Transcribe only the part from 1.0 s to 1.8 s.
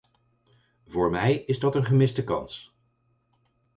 mij is dat